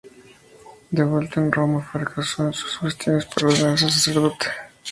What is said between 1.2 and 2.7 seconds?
en Roma, fracasó en